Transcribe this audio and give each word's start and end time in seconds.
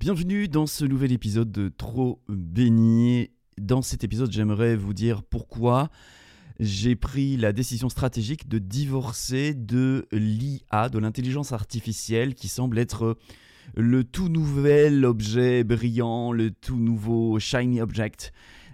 Bienvenue 0.00 0.48
dans 0.48 0.64
ce 0.64 0.86
nouvel 0.86 1.12
épisode 1.12 1.52
de 1.52 1.68
Trop 1.68 2.22
béni. 2.26 3.28
Dans 3.58 3.82
cet 3.82 4.02
épisode, 4.02 4.32
j'aimerais 4.32 4.74
vous 4.74 4.94
dire 4.94 5.22
pourquoi 5.22 5.90
j'ai 6.58 6.96
pris 6.96 7.36
la 7.36 7.52
décision 7.52 7.90
stratégique 7.90 8.48
de 8.48 8.58
divorcer 8.58 9.52
de 9.52 10.08
l'IA, 10.10 10.88
de 10.88 10.98
l'intelligence 10.98 11.52
artificielle, 11.52 12.34
qui 12.34 12.48
semble 12.48 12.78
être 12.78 13.18
le 13.76 14.02
tout 14.02 14.30
nouvel 14.30 15.04
objet 15.04 15.64
brillant, 15.64 16.32
le 16.32 16.50
tout 16.50 16.78
nouveau 16.78 17.38
shiny 17.38 17.82
object, 17.82 18.32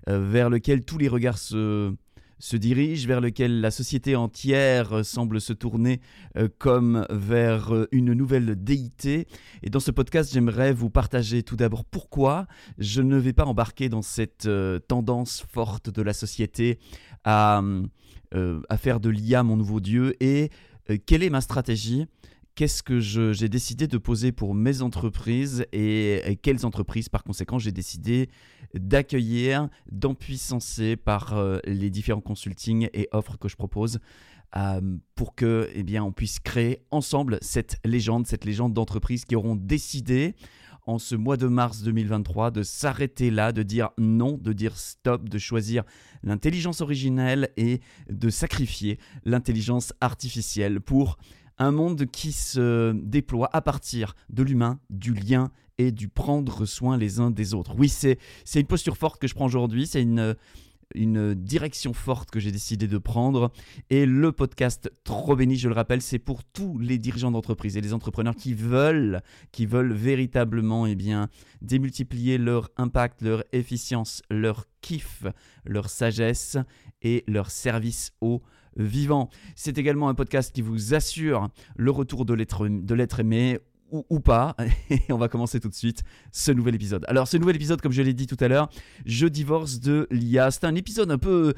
euh, 0.08 0.20
vers 0.30 0.48
lequel 0.48 0.84
tous 0.84 0.96
les 0.96 1.08
regards 1.08 1.38
se 1.38 1.92
se 2.38 2.56
dirige, 2.56 3.06
vers 3.06 3.20
lequel 3.20 3.60
la 3.60 3.70
société 3.70 4.16
entière 4.16 5.04
semble 5.04 5.40
se 5.40 5.52
tourner 5.52 6.00
euh, 6.36 6.48
comme 6.58 7.06
vers 7.10 7.74
euh, 7.74 7.88
une 7.92 8.12
nouvelle 8.12 8.62
déité. 8.62 9.26
Et 9.62 9.70
dans 9.70 9.80
ce 9.80 9.90
podcast, 9.90 10.32
j'aimerais 10.32 10.72
vous 10.72 10.90
partager 10.90 11.42
tout 11.42 11.56
d'abord 11.56 11.84
pourquoi 11.84 12.46
je 12.78 13.00
ne 13.00 13.16
vais 13.16 13.32
pas 13.32 13.44
embarquer 13.44 13.88
dans 13.88 14.02
cette 14.02 14.46
euh, 14.46 14.78
tendance 14.78 15.44
forte 15.50 15.90
de 15.90 16.02
la 16.02 16.12
société 16.12 16.78
à 17.24 17.60
faire 18.76 19.00
de 19.00 19.08
l'IA 19.08 19.42
mon 19.42 19.56
nouveau 19.56 19.80
Dieu 19.80 20.14
et 20.22 20.50
quelle 21.06 21.24
est 21.24 21.30
ma 21.30 21.40
stratégie 21.40 22.06
qu'est-ce 22.56 22.82
que 22.82 22.98
j'ai 22.98 23.48
décidé 23.48 23.86
de 23.86 23.98
poser 23.98 24.32
pour 24.32 24.54
mes 24.54 24.82
entreprises 24.82 25.66
et, 25.72 26.38
quelles 26.42 26.64
entreprises 26.66 27.08
par 27.08 27.22
conséquent 27.22 27.58
j'ai 27.58 27.70
décidé 27.70 28.30
d'accueillir, 28.74 29.68
d'empuissancer 29.92 30.96
par 30.96 31.36
euh, 31.36 31.58
les 31.64 31.90
différents 31.90 32.20
consultings 32.20 32.88
et 32.94 33.08
offres 33.12 33.36
que 33.38 33.48
je 33.48 33.56
propose 33.56 34.00
euh, 34.56 34.80
pour 35.14 35.34
que 35.34 35.70
eh 35.74 35.82
bien, 35.82 36.02
on 36.02 36.12
puisse 36.12 36.40
créer 36.40 36.82
ensemble 36.90 37.38
cette 37.42 37.76
légende, 37.84 38.26
cette 38.26 38.44
légende 38.44 38.72
d'entreprises 38.72 39.26
qui 39.26 39.36
auront 39.36 39.54
décidé 39.54 40.34
en 40.86 40.98
ce 40.98 41.14
mois 41.14 41.36
de 41.36 41.48
mars 41.48 41.82
2023 41.82 42.52
de 42.52 42.62
s'arrêter 42.62 43.30
là, 43.30 43.52
de 43.52 43.62
dire 43.62 43.90
non, 43.98 44.38
de 44.40 44.52
dire 44.52 44.76
stop, 44.78 45.28
de 45.28 45.38
choisir 45.38 45.82
l'intelligence 46.22 46.80
originelle 46.80 47.50
et 47.56 47.80
de 48.08 48.30
sacrifier 48.30 48.98
l'intelligence 49.24 49.92
artificielle 50.00 50.80
pour 50.80 51.18
un 51.58 51.70
monde 51.70 52.06
qui 52.06 52.32
se 52.32 52.92
déploie 52.92 53.50
à 53.52 53.60
partir 53.60 54.14
de 54.30 54.42
l'humain, 54.42 54.78
du 54.90 55.14
lien 55.14 55.50
et 55.78 55.92
du 55.92 56.08
prendre 56.08 56.64
soin 56.64 56.96
les 56.96 57.20
uns 57.20 57.30
des 57.30 57.54
autres. 57.54 57.74
Oui, 57.76 57.88
c'est 57.88 58.18
une 58.54 58.66
posture 58.66 58.96
forte 58.96 59.20
que 59.20 59.28
je 59.28 59.34
prends 59.34 59.46
aujourd'hui, 59.46 59.86
c'est 59.86 60.02
une, 60.02 60.34
une 60.94 61.34
direction 61.34 61.92
forte 61.92 62.30
que 62.30 62.40
j'ai 62.40 62.52
décidé 62.52 62.86
de 62.86 62.98
prendre. 62.98 63.52
Et 63.90 64.06
le 64.06 64.32
podcast 64.32 64.90
Trop 65.04 65.36
béni, 65.36 65.56
je 65.56 65.68
le 65.68 65.74
rappelle, 65.74 66.02
c'est 66.02 66.18
pour 66.18 66.44
tous 66.44 66.78
les 66.78 66.98
dirigeants 66.98 67.30
d'entreprise 67.30 67.76
et 67.76 67.80
les 67.80 67.92
entrepreneurs 67.92 68.34
qui 68.34 68.54
veulent, 68.54 69.22
qui 69.52 69.66
veulent 69.66 69.92
véritablement 69.92 70.86
eh 70.86 70.94
bien, 70.94 71.28
démultiplier 71.62 72.38
leur 72.38 72.70
impact, 72.76 73.22
leur 73.22 73.44
efficience, 73.52 74.22
leur 74.30 74.66
kiff, 74.80 75.24
leur 75.64 75.90
sagesse 75.90 76.56
et 77.02 77.24
leur 77.26 77.50
service 77.50 78.12
au 78.20 78.42
vivant. 78.76 79.28
C'est 79.54 79.78
également 79.78 80.08
un 80.08 80.14
podcast 80.14 80.54
qui 80.54 80.62
vous 80.62 80.94
assure 80.94 81.48
le 81.76 81.90
retour 81.90 82.24
de 82.24 82.34
l'être 82.34 83.20
aimé 83.20 83.58
ou, 83.90 84.20
pas. 84.20 84.56
Et 84.90 85.00
on 85.10 85.18
va 85.18 85.28
commencer 85.28 85.60
tout 85.60 85.68
de 85.68 85.74
suite 85.74 86.02
ce 86.32 86.52
nouvel 86.52 86.74
épisode. 86.74 87.04
Alors 87.08 87.28
ce 87.28 87.36
nouvel 87.36 87.56
épisode, 87.56 87.80
comme 87.80 87.92
je 87.92 88.02
l'ai 88.02 88.14
dit 88.14 88.26
tout 88.26 88.36
à 88.40 88.48
l'heure, 88.48 88.68
je 89.04 89.26
divorce 89.26 89.80
de 89.80 90.06
l'IA. 90.10 90.50
C'est 90.50 90.64
un 90.64 90.74
épisode 90.74 91.10
un 91.10 91.18
peu 91.18 91.54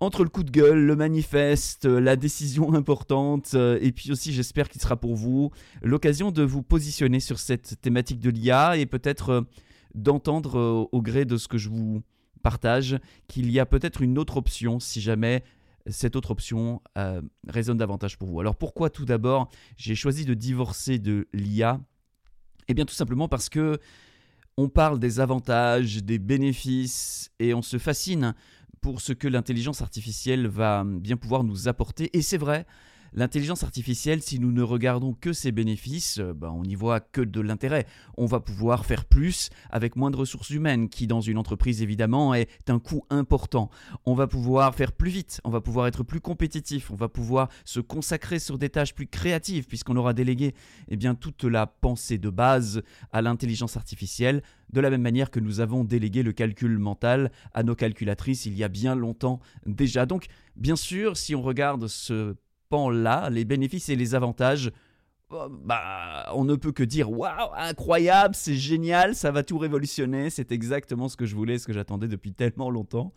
entre 0.00 0.24
le 0.24 0.28
coup 0.28 0.42
de 0.42 0.50
gueule, 0.50 0.84
le 0.84 0.96
manifeste, 0.96 1.84
la 1.84 2.16
décision 2.16 2.74
importante, 2.74 3.54
et 3.54 3.92
puis 3.92 4.10
aussi 4.10 4.32
j'espère 4.32 4.68
qu'il 4.68 4.80
sera 4.80 4.96
pour 4.96 5.14
vous 5.14 5.52
l'occasion 5.82 6.32
de 6.32 6.42
vous 6.42 6.62
positionner 6.62 7.20
sur 7.20 7.38
cette 7.38 7.80
thématique 7.80 8.18
de 8.18 8.30
l'IA 8.30 8.76
et 8.76 8.86
peut-être 8.86 9.28
euh, 9.30 9.40
d'entendre 9.94 10.58
euh, 10.58 10.88
au 10.90 11.02
gré 11.02 11.24
de 11.24 11.36
ce 11.36 11.46
que 11.46 11.58
je 11.58 11.68
vous 11.68 12.02
partage 12.42 12.98
qu'il 13.28 13.50
y 13.50 13.60
a 13.60 13.66
peut-être 13.66 14.02
une 14.02 14.18
autre 14.18 14.38
option 14.38 14.80
si 14.80 15.00
jamais 15.00 15.44
cette 15.86 16.16
autre 16.16 16.30
option 16.30 16.82
euh, 16.98 17.22
résonne 17.48 17.78
davantage 17.78 18.18
pour 18.18 18.28
vous. 18.28 18.40
Alors 18.40 18.56
pourquoi 18.56 18.90
tout 18.90 19.04
d'abord 19.04 19.48
j'ai 19.76 19.94
choisi 19.94 20.24
de 20.24 20.34
divorcer 20.34 20.98
de 20.98 21.28
l'IA? 21.32 21.80
Eh 22.68 22.74
bien 22.74 22.84
tout 22.84 22.94
simplement 22.94 23.28
parce 23.28 23.48
que 23.48 23.78
on 24.56 24.68
parle 24.68 24.98
des 24.98 25.20
avantages, 25.20 26.02
des 26.04 26.18
bénéfices 26.18 27.30
et 27.38 27.54
on 27.54 27.62
se 27.62 27.78
fascine 27.78 28.34
pour 28.80 29.00
ce 29.00 29.12
que 29.12 29.28
l'intelligence 29.28 29.80
artificielle 29.80 30.46
va 30.46 30.84
bien 30.84 31.16
pouvoir 31.16 31.44
nous 31.44 31.68
apporter. 31.68 32.16
Et 32.16 32.22
c'est 32.22 32.36
vrai, 32.36 32.66
L'intelligence 33.14 33.62
artificielle, 33.62 34.22
si 34.22 34.38
nous 34.38 34.52
ne 34.52 34.62
regardons 34.62 35.12
que 35.12 35.34
ses 35.34 35.52
bénéfices, 35.52 36.18
euh, 36.18 36.32
ben, 36.32 36.48
on 36.48 36.62
n'y 36.62 36.74
voit 36.74 37.00
que 37.00 37.20
de 37.20 37.42
l'intérêt. 37.42 37.86
On 38.16 38.24
va 38.24 38.40
pouvoir 38.40 38.86
faire 38.86 39.04
plus 39.04 39.50
avec 39.70 39.96
moins 39.96 40.10
de 40.10 40.16
ressources 40.16 40.48
humaines, 40.48 40.88
qui 40.88 41.06
dans 41.06 41.20
une 41.20 41.36
entreprise 41.36 41.82
évidemment 41.82 42.32
est 42.32 42.48
un 42.70 42.78
coût 42.78 43.04
important. 43.10 43.68
On 44.06 44.14
va 44.14 44.26
pouvoir 44.26 44.74
faire 44.74 44.92
plus 44.92 45.10
vite, 45.10 45.42
on 45.44 45.50
va 45.50 45.60
pouvoir 45.60 45.88
être 45.88 46.04
plus 46.04 46.20
compétitif, 46.20 46.90
on 46.90 46.96
va 46.96 47.08
pouvoir 47.08 47.50
se 47.66 47.80
consacrer 47.80 48.38
sur 48.38 48.56
des 48.56 48.70
tâches 48.70 48.94
plus 48.94 49.06
créatives, 49.06 49.66
puisqu'on 49.66 49.96
aura 49.96 50.14
délégué 50.14 50.54
eh 50.88 50.96
bien, 50.96 51.14
toute 51.14 51.44
la 51.44 51.66
pensée 51.66 52.16
de 52.16 52.30
base 52.30 52.82
à 53.12 53.20
l'intelligence 53.20 53.76
artificielle, 53.76 54.42
de 54.72 54.80
la 54.80 54.88
même 54.88 55.02
manière 55.02 55.30
que 55.30 55.40
nous 55.40 55.60
avons 55.60 55.84
délégué 55.84 56.22
le 56.22 56.32
calcul 56.32 56.78
mental 56.78 57.30
à 57.52 57.62
nos 57.62 57.74
calculatrices 57.74 58.46
il 58.46 58.56
y 58.56 58.64
a 58.64 58.68
bien 58.68 58.94
longtemps 58.94 59.40
déjà. 59.66 60.06
Donc, 60.06 60.28
bien 60.56 60.76
sûr, 60.76 61.18
si 61.18 61.34
on 61.34 61.42
regarde 61.42 61.88
ce 61.88 62.34
là, 62.90 63.30
les 63.30 63.44
bénéfices 63.44 63.88
et 63.88 63.96
les 63.96 64.14
avantages, 64.14 64.72
oh, 65.30 65.48
bah, 65.48 66.30
on 66.34 66.44
ne 66.44 66.56
peut 66.56 66.72
que 66.72 66.82
dire 66.82 67.10
waouh, 67.10 67.50
incroyable, 67.56 68.34
c'est 68.34 68.56
génial, 68.56 69.14
ça 69.14 69.30
va 69.30 69.42
tout 69.42 69.58
révolutionner, 69.58 70.30
c'est 70.30 70.52
exactement 70.52 71.08
ce 71.08 71.16
que 71.16 71.26
je 71.26 71.34
voulais, 71.34 71.58
ce 71.58 71.66
que 71.66 71.72
j'attendais 71.72 72.08
depuis 72.08 72.32
tellement 72.34 72.70
longtemps. 72.70 73.12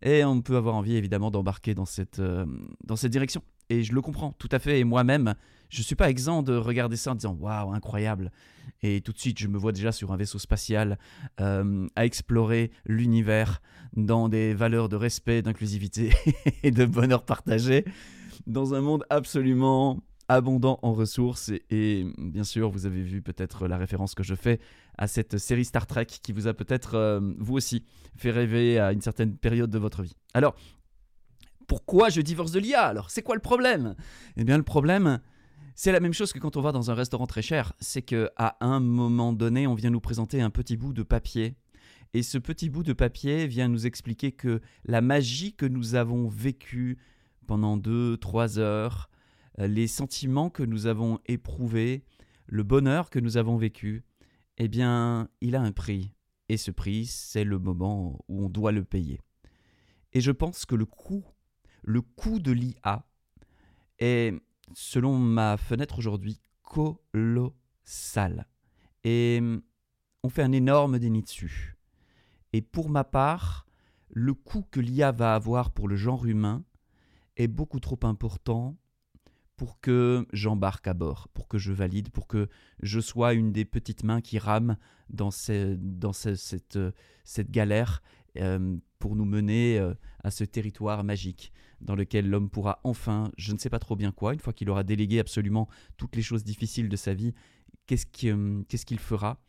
Et 0.00 0.24
on 0.24 0.40
peut 0.42 0.56
avoir 0.56 0.76
envie 0.76 0.94
évidemment 0.94 1.30
d'embarquer 1.30 1.74
dans 1.74 1.84
cette, 1.84 2.20
euh, 2.20 2.46
dans 2.84 2.94
cette 2.94 3.10
direction. 3.10 3.42
Et 3.68 3.82
je 3.82 3.92
le 3.92 4.00
comprends 4.00 4.32
tout 4.32 4.48
à 4.52 4.60
fait. 4.60 4.78
Et 4.78 4.84
moi-même, 4.84 5.34
je 5.70 5.80
ne 5.80 5.84
suis 5.84 5.96
pas 5.96 6.08
exempt 6.08 6.44
de 6.44 6.54
regarder 6.56 6.96
ça 6.96 7.10
en 7.10 7.14
disant 7.16 7.36
waouh, 7.38 7.72
incroyable. 7.72 8.30
Et 8.82 9.00
tout 9.00 9.12
de 9.12 9.18
suite, 9.18 9.40
je 9.40 9.48
me 9.48 9.58
vois 9.58 9.72
déjà 9.72 9.90
sur 9.90 10.12
un 10.12 10.16
vaisseau 10.16 10.38
spatial 10.38 10.98
euh, 11.40 11.88
à 11.96 12.06
explorer 12.06 12.70
l'univers 12.86 13.60
dans 13.94 14.28
des 14.28 14.54
valeurs 14.54 14.88
de 14.88 14.94
respect, 14.94 15.42
d'inclusivité 15.42 16.12
et 16.62 16.70
de 16.70 16.84
bonheur 16.84 17.24
partagé 17.24 17.84
dans 18.46 18.74
un 18.74 18.80
monde 18.80 19.04
absolument 19.10 20.02
abondant 20.28 20.78
en 20.82 20.92
ressources. 20.92 21.50
Et, 21.70 22.06
bien 22.18 22.44
sûr, 22.44 22.70
vous 22.70 22.86
avez 22.86 23.02
vu 23.02 23.22
peut-être 23.22 23.66
la 23.66 23.78
référence 23.78 24.14
que 24.14 24.22
je 24.22 24.34
fais 24.34 24.60
à 24.96 25.06
cette 25.06 25.38
série 25.38 25.64
Star 25.64 25.86
Trek 25.86 26.06
qui 26.06 26.32
vous 26.32 26.46
a 26.46 26.54
peut-être, 26.54 26.94
euh, 26.94 27.20
vous 27.38 27.56
aussi, 27.56 27.84
fait 28.16 28.30
rêver 28.30 28.78
à 28.78 28.92
une 28.92 29.00
certaine 29.00 29.36
période 29.36 29.70
de 29.70 29.78
votre 29.78 30.02
vie. 30.02 30.16
Alors, 30.34 30.54
pourquoi 31.66 32.08
je 32.08 32.20
divorce 32.20 32.52
de 32.52 32.60
l'IA? 32.60 32.82
Alors, 32.82 33.10
c'est 33.10 33.22
quoi 33.22 33.34
le 33.34 33.40
problème? 33.40 33.94
Eh 34.36 34.44
bien, 34.44 34.56
le 34.56 34.64
problème, 34.64 35.20
c'est 35.74 35.92
la 35.92 36.00
même 36.00 36.14
chose 36.14 36.32
que 36.32 36.38
quand 36.38 36.56
on 36.56 36.60
va 36.60 36.72
dans 36.72 36.90
un 36.90 36.94
restaurant 36.94 37.26
très 37.26 37.42
cher. 37.42 37.72
C'est 37.80 38.02
que 38.02 38.30
à 38.36 38.56
un 38.64 38.80
moment 38.80 39.32
donné, 39.32 39.66
on 39.66 39.74
vient 39.74 39.90
nous 39.90 40.00
présenter 40.00 40.40
un 40.40 40.50
petit 40.50 40.76
bout 40.76 40.92
de 40.92 41.02
papier. 41.02 41.54
Et 42.14 42.22
ce 42.22 42.38
petit 42.38 42.70
bout 42.70 42.82
de 42.82 42.94
papier 42.94 43.46
vient 43.46 43.68
nous 43.68 43.86
expliquer 43.86 44.32
que 44.32 44.60
la 44.84 45.02
magie 45.02 45.54
que 45.54 45.66
nous 45.66 45.94
avons 45.94 46.26
vécue 46.26 46.98
pendant 47.48 47.78
deux, 47.78 48.18
trois 48.18 48.58
heures, 48.58 49.08
euh, 49.58 49.66
les 49.66 49.88
sentiments 49.88 50.50
que 50.50 50.62
nous 50.62 50.86
avons 50.86 51.18
éprouvés, 51.26 52.04
le 52.46 52.62
bonheur 52.62 53.10
que 53.10 53.18
nous 53.18 53.38
avons 53.38 53.56
vécu, 53.56 54.04
eh 54.58 54.68
bien, 54.68 55.28
il 55.40 55.56
a 55.56 55.62
un 55.62 55.72
prix. 55.72 56.14
Et 56.50 56.58
ce 56.58 56.70
prix, 56.70 57.06
c'est 57.06 57.44
le 57.44 57.58
moment 57.58 58.22
où 58.28 58.44
on 58.44 58.48
doit 58.48 58.70
le 58.70 58.84
payer. 58.84 59.20
Et 60.12 60.20
je 60.20 60.30
pense 60.30 60.66
que 60.66 60.74
le 60.74 60.84
coût, 60.84 61.24
le 61.82 62.02
coût 62.02 62.38
de 62.38 62.52
l'IA 62.52 63.06
est, 63.98 64.34
selon 64.74 65.18
ma 65.18 65.56
fenêtre 65.56 65.98
aujourd'hui, 65.98 66.40
colossal. 66.62 68.46
Et 69.04 69.40
on 70.22 70.28
fait 70.28 70.42
un 70.42 70.52
énorme 70.52 70.98
déni 70.98 71.22
dessus. 71.22 71.78
Et 72.52 72.60
pour 72.60 72.90
ma 72.90 73.04
part, 73.04 73.66
le 74.10 74.34
coût 74.34 74.66
que 74.70 74.80
l'IA 74.80 75.12
va 75.12 75.34
avoir 75.34 75.70
pour 75.70 75.88
le 75.88 75.96
genre 75.96 76.26
humain, 76.26 76.64
est 77.38 77.48
beaucoup 77.48 77.80
trop 77.80 77.98
important 78.02 78.76
pour 79.56 79.80
que 79.80 80.26
j'embarque 80.32 80.86
à 80.86 80.94
bord, 80.94 81.28
pour 81.34 81.48
que 81.48 81.58
je 81.58 81.72
valide, 81.72 82.10
pour 82.10 82.28
que 82.28 82.48
je 82.80 83.00
sois 83.00 83.34
une 83.34 83.52
des 83.52 83.64
petites 83.64 84.04
mains 84.04 84.20
qui 84.20 84.38
rament 84.38 84.76
dans, 85.10 85.30
dans 85.78 86.12
cette, 86.12 87.50
galère 87.50 88.02
euh, 88.36 88.76
pour 89.00 89.16
nous 89.16 89.24
mener 89.24 89.78
euh, 89.78 89.94
à 90.22 90.30
ce 90.30 90.44
territoire 90.44 91.02
magique 91.02 91.52
dans 91.80 91.96
lequel 91.96 92.28
l'homme 92.28 92.50
pourra 92.50 92.80
enfin, 92.84 93.30
je 93.36 93.52
ne 93.52 93.58
sais 93.58 93.70
pas 93.70 93.78
trop 93.78 93.96
bien 93.96 94.12
quoi, 94.12 94.32
une 94.32 94.40
fois 94.40 94.52
qu'il 94.52 94.70
aura 94.70 94.84
délégué 94.84 95.18
absolument 95.18 95.68
toutes 95.96 96.14
les 96.14 96.22
choses 96.22 96.44
difficiles 96.44 96.88
de 96.88 96.96
sa 96.96 97.14
vie, 97.14 97.34
qu'est-ce 97.86 98.06
euh, 98.26 98.62
qu'il 98.68 98.98
fera? 98.98 99.40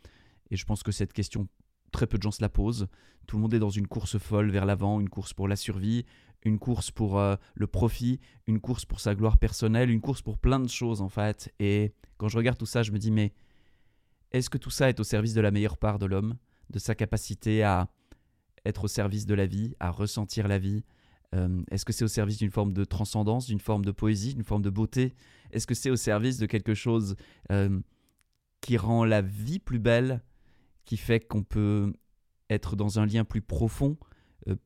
Et 0.50 0.58
je 0.58 0.66
pense 0.66 0.82
que 0.82 0.92
cette 0.92 1.14
question, 1.14 1.48
très 1.92 2.08
peu 2.08 2.18
de 2.18 2.24
gens 2.24 2.32
se 2.32 2.42
la 2.42 2.50
posent. 2.50 2.88
Tout 3.28 3.36
le 3.36 3.44
monde 3.44 3.54
est 3.54 3.60
dans 3.60 3.70
une 3.70 3.88
course 3.88 4.18
folle 4.18 4.50
vers 4.50 4.66
l'avant, 4.66 5.00
une 5.00 5.10
course 5.10 5.34
pour 5.34 5.48
la 5.48 5.56
survie, 5.56 6.06
une 6.44 6.60
course 6.60 6.92
pour 6.92 7.20
euh, 7.20 7.36
le 7.56 7.68
profit, 7.68 8.20
une 8.48 8.60
course 8.60 8.86
pour 8.86 9.00
sa 9.00 9.16
gloire 9.16 9.38
personnelle, 9.38 9.90
une 9.90 10.02
course 10.02 10.22
pour 10.22 10.38
plein 10.38 10.60
de 10.60 10.70
choses 10.70 11.02
en 11.02 11.10
fait. 11.10 11.54
Et 11.60 11.94
quand 12.18 12.28
je 12.28 12.38
regarde 12.38 12.58
tout 12.58 12.66
ça, 12.66 12.84
je 12.84 12.92
me 12.92 12.98
dis 12.98 13.12
mais 13.12 13.34
Est-ce 14.32 14.50
que 14.50 14.58
tout 14.58 14.70
ça 14.70 14.90
est 14.90 15.00
au 15.00 15.04
service 15.04 15.34
de 15.34 15.42
la 15.42 15.52
meilleure 15.52 15.78
part 15.78 16.00
de 16.00 16.06
l'homme, 16.06 16.36
de 16.70 16.80
sa 16.80 16.96
capacité 16.96 17.64
à 17.64 17.90
être 18.66 18.86
au 18.86 18.88
service 18.88 19.26
de 19.26 19.34
la 19.34 19.46
vie, 19.46 19.76
à 19.80 19.92
ressentir 19.92 20.48
la 20.48 20.60
vie? 20.60 20.84
Euh, 21.36 21.62
Est-ce 21.72 21.86
que 21.86 21.94
c'est 21.94 22.06
au 22.06 22.10
service 22.10 22.38
d'une 22.38 22.52
forme 22.52 22.74
de 22.74 22.84
transcendance, 22.86 23.46
d'une 23.48 23.60
forme 23.60 23.86
de 23.86 23.92
poésie, 23.92 24.34
d'une 24.34 24.44
forme 24.44 24.62
de 24.62 24.70
beauté? 24.70 25.14
Est-ce 25.52 25.68
que 25.68 25.76
c'est 25.76 25.90
au 25.90 25.96
service 25.96 26.38
de 26.38 26.46
quelque 26.46 26.74
chose 26.74 27.16
euh, 27.52 27.80
qui 28.62 28.78
rend 28.78 29.06
la 29.06 29.22
vie 29.22 29.60
plus 29.60 29.80
belle, 29.80 30.22
qui 30.86 30.98
fait 30.98 31.20
qu'on 31.20 31.44
peut 31.44 31.94
être 32.50 32.76
dans 32.76 33.00
un 33.00 33.06
lien 33.06 33.24
plus 33.24 33.42
profond, 33.42 33.98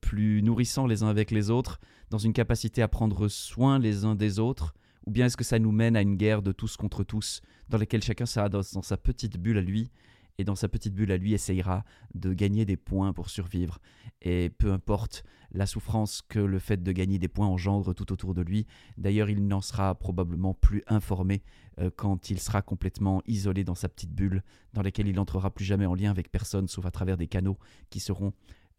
plus 0.02 0.42
nourrissant 0.44 0.88
les 0.88 1.04
uns 1.04 1.08
avec 1.08 1.32
les 1.32 1.50
autres, 1.50 1.80
dans 2.10 2.18
une 2.18 2.34
capacité 2.34 2.82
à 2.82 2.88
prendre 2.88 3.28
soin 3.28 3.80
les 3.80 4.06
uns 4.06 4.16
des 4.16 4.40
autres 4.40 4.74
Ou 5.06 5.12
bien 5.12 5.26
est-ce 5.26 5.38
que 5.38 5.44
ça 5.44 5.60
nous 5.60 5.72
mène 5.72 5.96
à 5.96 6.02
une 6.02 6.16
guerre 6.16 6.42
de 6.42 6.52
tous 6.52 6.78
contre 6.78 7.04
tous, 7.04 7.42
dans 7.70 7.78
laquelle 7.78 8.04
chacun 8.04 8.26
sera 8.26 8.50
dans 8.50 8.62
sa 8.64 8.98
petite 8.98 9.38
bulle 9.38 9.58
à 9.58 9.62
lui 9.62 9.90
et 10.38 10.44
dans 10.44 10.56
sa 10.56 10.68
petite 10.68 10.94
bulle 10.94 11.12
à 11.12 11.18
lui 11.18 11.34
essayera 11.34 11.84
de 12.16 12.34
gagner 12.34 12.66
des 12.66 12.78
points 12.78 13.14
pour 13.14 13.30
survivre. 13.30 13.80
Et 14.22 14.50
peu 14.50 14.72
importe 14.72 15.24
la 15.52 15.66
souffrance 15.66 16.22
que 16.28 16.40
le 16.40 16.60
fait 16.60 16.82
de 16.82 16.92
gagner 16.92 17.20
des 17.20 17.28
points 17.28 17.48
engendre 17.48 17.94
tout 17.94 18.12
autour 18.12 18.34
de 18.34 18.42
lui, 18.42 18.66
d'ailleurs 18.98 19.30
il 19.30 19.46
n'en 19.48 19.62
sera 19.62 19.94
probablement 19.96 20.54
plus 20.54 20.84
informé 20.88 21.44
euh, 21.80 21.92
quand 21.96 22.30
il 22.30 22.40
sera 22.40 22.62
complètement 22.62 23.22
isolé 23.28 23.64
dans 23.64 23.76
sa 23.76 23.90
petite 23.90 24.14
bulle, 24.14 24.44
dans 24.74 24.82
laquelle 24.82 25.08
il 25.08 25.16
n'entrera 25.16 25.52
plus 25.52 25.66
jamais 25.66 25.86
en 25.86 25.94
lien 25.94 26.10
avec 26.10 26.32
personne, 26.32 26.68
sauf 26.68 26.86
à 26.86 26.92
travers 26.92 27.18
des 27.18 27.28
canaux 27.28 27.58
qui 27.90 28.00
seront 28.00 28.34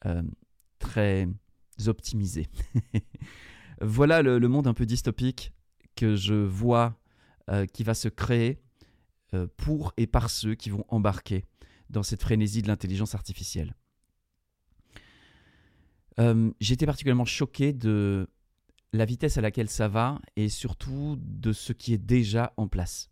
euh, 0.07 0.23
très 0.85 1.27
optimisés. 1.87 2.47
voilà 3.81 4.23
le, 4.23 4.49
monde 4.49 4.69
un 4.69 4.75
peu 4.75 4.87
dystopique 4.87 5.53
que 5.97 6.15
je 6.15 6.35
vois 6.35 6.97
euh, 7.51 7.67
qui 7.67 7.83
va 7.83 7.95
se 7.95 8.09
créer 8.09 8.61
euh, 9.33 9.47
pour 9.57 9.93
et 9.97 10.07
par 10.07 10.31
ceux 10.31 10.55
qui 10.55 10.71
vont 10.71 10.85
embarquer 10.89 11.45
dans 11.91 12.03
cette 12.03 12.23
frénésie 12.23 12.63
de 12.63 12.69
l'intelligence 12.69 13.15
artificielle. 13.15 13.75
Euh, 16.21 16.51
J'étais 16.61 16.87
particulièrement 16.87 17.25
choqué 17.25 17.73
de 17.73 18.29
la 18.93 19.05
vitesse 19.05 19.39
à 19.39 19.41
laquelle 19.41 19.69
ça 19.69 19.89
va 19.89 20.21
et 20.37 20.49
surtout 20.49 21.17
de 21.19 21.53
ce 21.53 21.73
qui 21.73 21.93
est 21.93 21.99
déjà 21.99 22.53
en 22.57 22.69
place. 22.69 23.11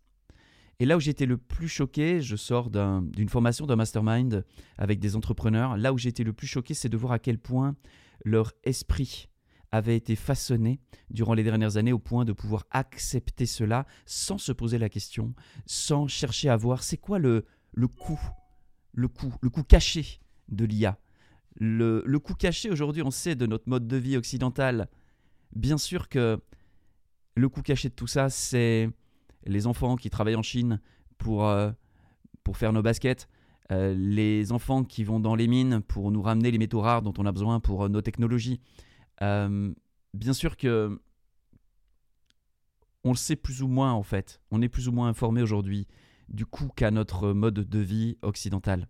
Et 0.83 0.85
là 0.85 0.97
où 0.97 0.99
j'étais 0.99 1.25
le 1.25 1.37
plus 1.37 1.69
choqué, 1.69 2.19
je 2.19 2.35
sors 2.35 2.69
d'une 2.69 3.29
formation 3.29 3.65
d'un 3.65 3.77
mastermind 3.77 4.43
avec 4.77 4.99
des 4.99 5.15
entrepreneurs, 5.15 5.77
là 5.77 5.93
où 5.93 5.97
j'étais 5.97 6.25
le 6.25 6.33
plus 6.33 6.45
choqué, 6.45 6.73
c'est 6.73 6.89
de 6.89 6.97
voir 6.97 7.13
à 7.13 7.19
quel 7.19 7.39
point 7.39 7.77
leur 8.25 8.51
esprit 8.65 9.29
avait 9.71 9.95
été 9.95 10.17
façonné 10.17 10.81
durant 11.09 11.35
les 11.35 11.43
dernières 11.45 11.77
années 11.77 11.93
au 11.93 11.99
point 11.99 12.25
de 12.25 12.33
pouvoir 12.33 12.65
accepter 12.69 13.45
cela 13.45 13.85
sans 14.05 14.37
se 14.37 14.51
poser 14.51 14.77
la 14.77 14.89
question, 14.89 15.33
sans 15.65 16.09
chercher 16.09 16.49
à 16.49 16.57
voir 16.57 16.83
c'est 16.83 16.97
quoi 16.97 17.17
le, 17.17 17.45
le 17.71 17.87
coût, 17.87 18.19
le 18.91 19.07
coût, 19.07 19.33
le 19.39 19.49
coût 19.49 19.63
caché 19.63 20.19
de 20.49 20.65
l'IA. 20.65 20.99
Le, 21.55 22.03
le 22.05 22.19
coût 22.19 22.35
caché 22.35 22.69
aujourd'hui, 22.69 23.03
on 23.03 23.11
sait 23.11 23.35
de 23.35 23.45
notre 23.45 23.69
mode 23.69 23.87
de 23.87 23.95
vie 23.95 24.17
occidental, 24.17 24.89
bien 25.55 25.77
sûr 25.77 26.09
que 26.09 26.41
le 27.37 27.47
coût 27.47 27.61
caché 27.61 27.87
de 27.87 27.95
tout 27.95 28.05
ça, 28.05 28.29
c'est 28.29 28.89
les 29.45 29.67
enfants 29.67 29.95
qui 29.95 30.09
travaillent 30.09 30.35
en 30.35 30.43
Chine 30.43 30.79
pour, 31.17 31.47
euh, 31.47 31.71
pour 32.43 32.57
faire 32.57 32.73
nos 32.73 32.81
baskets, 32.81 33.27
euh, 33.71 33.93
les 33.93 34.51
enfants 34.51 34.83
qui 34.83 35.03
vont 35.03 35.19
dans 35.19 35.35
les 35.35 35.47
mines 35.47 35.81
pour 35.81 36.11
nous 36.11 36.21
ramener 36.21 36.51
les 36.51 36.57
métaux 36.57 36.81
rares 36.81 37.01
dont 37.01 37.13
on 37.17 37.25
a 37.25 37.31
besoin 37.31 37.59
pour 37.59 37.83
euh, 37.83 37.89
nos 37.89 38.01
technologies. 38.01 38.59
Bien 39.21 40.33
sûr 40.33 40.57
que 40.57 41.01
on 43.03 43.11
le 43.11 43.17
sait 43.17 43.35
plus 43.35 43.63
ou 43.63 43.67
moins 43.67 43.93
en 43.93 44.03
fait. 44.03 44.41
On 44.51 44.61
est 44.61 44.69
plus 44.69 44.87
ou 44.87 44.91
moins 44.91 45.07
informé 45.07 45.41
aujourd'hui 45.41 45.87
du 46.29 46.45
coût 46.45 46.69
qu'a 46.75 46.91
notre 46.91 47.31
mode 47.31 47.55
de 47.55 47.79
vie 47.79 48.17
occidental. 48.21 48.89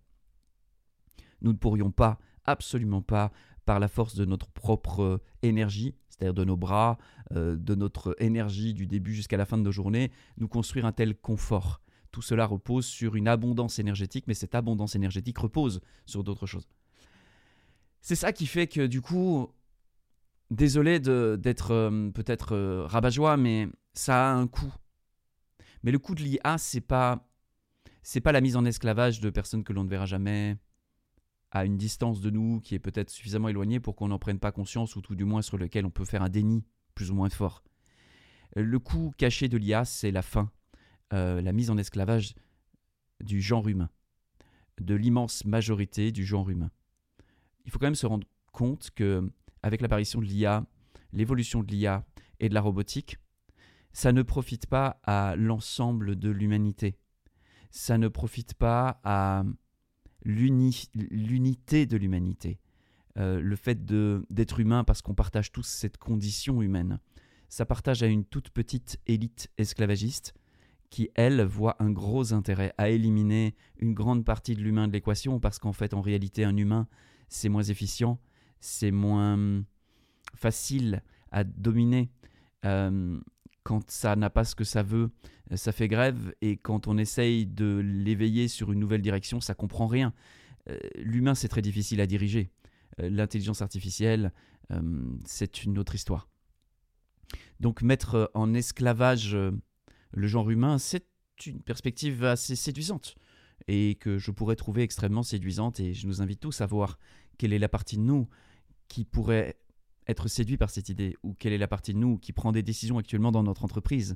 Nous 1.41 1.51
ne 1.51 1.57
pourrions 1.57 1.91
pas, 1.91 2.19
absolument 2.45 3.01
pas, 3.01 3.31
par 3.65 3.79
la 3.79 3.87
force 3.87 4.15
de 4.15 4.25
notre 4.25 4.49
propre 4.49 5.21
énergie, 5.41 5.95
c'est-à-dire 6.13 6.33
de 6.33 6.43
nos 6.43 6.57
bras, 6.57 6.97
euh, 7.33 7.55
de 7.57 7.75
notre 7.75 8.15
énergie 8.19 8.73
du 8.73 8.87
début 8.87 9.13
jusqu'à 9.13 9.37
la 9.37 9.45
fin 9.45 9.57
de 9.57 9.63
nos 9.63 9.71
journées, 9.71 10.11
nous 10.37 10.47
construire 10.47 10.85
un 10.85 10.91
tel 10.91 11.15
confort. 11.15 11.81
Tout 12.11 12.21
cela 12.21 12.45
repose 12.45 12.85
sur 12.85 13.15
une 13.15 13.27
abondance 13.27 13.79
énergétique, 13.79 14.25
mais 14.27 14.35
cette 14.35 14.55
abondance 14.55 14.95
énergétique 14.95 15.37
repose 15.37 15.81
sur 16.05 16.23
d'autres 16.23 16.45
choses. 16.45 16.67
C'est 18.01 18.15
ça 18.15 18.31
qui 18.31 18.45
fait 18.45 18.67
que 18.67 18.85
du 18.85 19.01
coup, 19.01 19.49
Désolé 20.53 20.99
d'être 20.99 21.71
euh, 21.71 22.11
peut-être 22.11 22.53
euh, 22.53 22.85
rabat-joie, 22.85 23.37
mais 23.37 23.67
ça 23.95 24.29
a 24.29 24.33
un 24.33 24.45
coût. 24.45 24.71
Mais 25.81 25.91
le 25.91 25.97
coût 25.97 26.13
de 26.13 26.21
l'IA, 26.21 26.59
c'est 26.59 26.79
pas 26.79 27.27
c'est 28.03 28.21
pas 28.21 28.31
la 28.31 28.39
mise 28.39 28.55
en 28.55 28.63
esclavage 28.63 29.19
de 29.19 29.31
personnes 29.31 29.63
que 29.63 29.73
l'on 29.73 29.83
ne 29.83 29.89
verra 29.89 30.05
jamais 30.05 30.57
à 31.53 31.65
une 31.65 31.77
distance 31.77 32.19
de 32.19 32.31
nous 32.31 32.59
qui 32.61 32.73
est 32.73 32.79
peut-être 32.79 33.11
suffisamment 33.11 33.47
éloignée 33.47 33.79
pour 33.79 33.95
qu'on 33.95 34.07
n'en 34.07 34.17
prenne 34.17 34.39
pas 34.39 34.51
conscience 34.51 34.95
ou 34.95 35.01
tout 35.01 35.15
du 35.15 35.23
moins 35.23 35.43
sur 35.43 35.59
lequel 35.59 35.85
on 35.85 35.91
peut 35.91 36.03
faire 36.03 36.23
un 36.23 36.29
déni 36.29 36.65
plus 36.95 37.11
ou 37.11 37.13
moins 37.13 37.29
fort. 37.29 37.63
Le 38.55 38.79
coût 38.79 39.13
caché 39.17 39.47
de 39.49 39.57
l'IA, 39.57 39.85
c'est 39.85 40.09
la 40.09 40.23
fin, 40.23 40.51
euh, 41.13 41.41
la 41.41 41.53
mise 41.53 41.69
en 41.69 41.77
esclavage 41.77 42.33
du 43.23 43.39
genre 43.39 43.67
humain, 43.67 43.89
de 44.81 44.95
l'immense 44.95 45.45
majorité 45.45 46.11
du 46.11 46.25
genre 46.25 46.49
humain. 46.49 46.71
Il 47.65 47.71
faut 47.71 47.77
quand 47.77 47.85
même 47.85 47.93
se 47.93 48.07
rendre 48.07 48.27
compte 48.51 48.89
que 48.95 49.31
avec 49.61 49.81
l'apparition 49.81 50.21
de 50.21 50.25
l'IA, 50.25 50.65
l'évolution 51.13 51.61
de 51.61 51.71
l'IA 51.71 52.03
et 52.39 52.49
de 52.49 52.55
la 52.55 52.61
robotique, 52.61 53.19
ça 53.91 54.11
ne 54.11 54.23
profite 54.23 54.65
pas 54.65 54.99
à 55.03 55.35
l'ensemble 55.35 56.15
de 56.15 56.31
l'humanité. 56.31 56.97
Ça 57.69 57.99
ne 57.99 58.07
profite 58.07 58.55
pas 58.55 58.99
à 59.03 59.43
l'unité 60.23 61.85
de 61.85 61.97
l'humanité. 61.97 62.59
Euh, 63.19 63.39
le 63.39 63.55
fait 63.55 63.85
d'être 63.85 64.59
humain 64.59 64.83
parce 64.83 65.03
qu'on 65.03 65.13
partage 65.13 65.51
tous 65.51 65.67
cette 65.67 65.97
condition 65.97 66.61
humaine. 66.61 66.99
Ça 67.47 67.65
partage 67.65 68.01
à 68.01 68.07
une 68.07 68.25
toute 68.25 68.49
petite 68.49 68.99
élite 69.05 69.51
esclavagiste 69.59 70.33
qui, 70.89 71.09
elle, 71.13 71.43
voit 71.43 71.75
un 71.79 71.91
gros 71.91 72.33
intérêt 72.33 72.73
à 72.77 72.89
éliminer 72.89 73.55
une 73.77 73.93
grande 73.93 74.25
partie 74.25 74.55
de 74.55 74.61
l'humain 74.61 74.87
de 74.87 74.93
l'équation 74.93 75.39
parce 75.39 75.59
qu'en 75.59 75.73
fait, 75.73 75.93
en 75.93 76.01
réalité, 76.01 76.43
un 76.43 76.57
humain, 76.57 76.87
c'est 77.29 77.49
moins 77.49 77.63
efficient, 77.63 78.19
c'est 78.59 78.91
moins 78.91 79.63
facile 80.35 81.03
à 81.31 81.43
dominer. 81.43 82.09
Euh, 82.65 83.19
quand 83.63 83.89
ça 83.89 84.15
n'a 84.15 84.29
pas 84.29 84.43
ce 84.43 84.55
que 84.55 84.63
ça 84.63 84.83
veut, 84.83 85.09
ça 85.55 85.71
fait 85.71 85.87
grève, 85.87 86.33
et 86.41 86.57
quand 86.57 86.87
on 86.87 86.97
essaye 86.97 87.45
de 87.45 87.81
l'éveiller 87.83 88.47
sur 88.47 88.71
une 88.71 88.79
nouvelle 88.79 89.01
direction, 89.01 89.39
ça 89.39 89.53
comprend 89.53 89.87
rien. 89.87 90.13
Euh, 90.69 90.77
l'humain, 90.95 91.35
c'est 91.35 91.47
très 91.47 91.61
difficile 91.61 92.01
à 92.01 92.07
diriger. 92.07 92.49
Euh, 92.99 93.09
l'intelligence 93.09 93.61
artificielle, 93.61 94.31
c'est 95.25 95.65
une 95.65 95.77
autre 95.77 95.93
histoire. 95.93 96.29
Donc 97.59 97.83
mettre 97.83 98.31
en 98.33 98.55
esclavage 98.55 99.35
le 99.35 100.27
genre 100.27 100.49
humain, 100.49 100.79
c'est 100.79 101.05
une 101.45 101.61
perspective 101.61 102.23
assez 102.23 102.55
séduisante 102.55 103.15
et 103.67 103.95
que 103.95 104.17
je 104.17 104.31
pourrais 104.31 104.55
trouver 104.55 104.83
extrêmement 104.83 105.23
séduisante 105.23 105.79
et 105.79 105.93
je 105.93 106.07
nous 106.07 106.21
invite 106.21 106.39
tous 106.39 106.61
à 106.61 106.65
voir 106.65 106.99
quelle 107.37 107.53
est 107.53 107.59
la 107.59 107.69
partie 107.69 107.97
de 107.97 108.01
nous 108.01 108.27
qui 108.87 109.05
pourrait 109.05 109.55
être 110.07 110.27
séduit 110.27 110.57
par 110.57 110.69
cette 110.69 110.89
idée 110.89 111.15
ou 111.23 111.33
quelle 111.33 111.53
est 111.53 111.57
la 111.57 111.67
partie 111.67 111.93
de 111.93 111.99
nous 111.99 112.17
qui 112.17 112.33
prend 112.33 112.51
des 112.51 112.63
décisions 112.63 112.97
actuellement 112.97 113.31
dans 113.31 113.43
notre 113.43 113.63
entreprise 113.63 114.15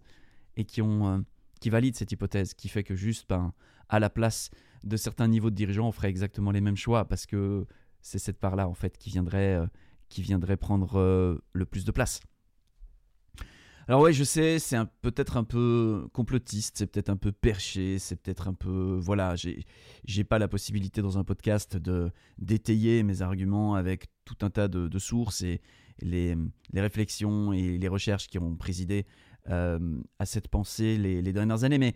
et 0.55 0.65
qui 0.65 0.81
ont 0.81 1.07
euh, 1.07 1.19
qui 1.59 1.69
valide 1.69 1.95
cette 1.95 2.11
hypothèse 2.11 2.53
qui 2.53 2.69
fait 2.69 2.83
que 2.83 2.95
juste 2.95 3.27
ben, 3.29 3.53
à 3.89 3.99
la 3.99 4.09
place 4.09 4.49
de 4.83 4.97
certains 4.97 5.27
niveaux 5.27 5.49
de 5.49 5.55
dirigeants 5.55 5.87
on 5.87 5.91
ferait 5.91 6.09
exactement 6.09 6.51
les 6.51 6.61
mêmes 6.61 6.75
choix 6.75 7.05
parce 7.05 7.25
que 7.25 7.65
c'est 8.01 8.19
cette 8.19 8.39
part 8.39 8.55
là 8.55 8.67
en 8.67 8.73
fait 8.73 8.97
qui 8.97 9.09
viendrait 9.09 9.55
euh, 9.55 9.67
qui 10.09 10.21
viendrait 10.21 10.57
prendre 10.57 10.99
euh, 10.99 11.37
le 11.53 11.65
plus 11.65 11.85
de 11.85 11.91
place 11.91 12.19
alors 13.87 14.01
ouais, 14.01 14.11
je 14.11 14.25
sais, 14.25 14.59
c'est 14.59 14.77
peut-être 15.01 15.37
un 15.37 15.45
peu 15.45 16.09
complotiste, 16.11 16.77
c'est 16.77 16.87
peut-être 16.87 17.09
un 17.09 17.15
peu 17.15 17.31
perché, 17.31 17.99
c'est 17.99 18.17
peut-être 18.17 18.49
un 18.49 18.53
peu... 18.53 18.97
Voilà, 18.99 19.35
j'ai 19.35 20.23
pas 20.25 20.39
la 20.39 20.49
possibilité 20.49 21.01
dans 21.01 21.17
un 21.17 21.23
podcast 21.23 21.77
de 21.77 22.11
d'étayer 22.37 23.03
mes 23.03 23.21
arguments 23.21 23.75
avec 23.75 24.07
tout 24.25 24.35
un 24.41 24.49
tas 24.49 24.67
de, 24.67 24.99
sources 24.99 25.41
et 25.41 25.61
les, 25.99 26.35
réflexions 26.73 27.53
et 27.53 27.77
les 27.77 27.87
recherches 27.87 28.27
qui 28.27 28.39
ont 28.39 28.57
présidé 28.57 29.05
euh, 29.49 30.01
à 30.19 30.25
cette 30.25 30.49
pensée 30.49 30.97
les, 30.97 31.21
les, 31.21 31.31
dernières 31.31 31.63
années. 31.63 31.77
Mais 31.77 31.95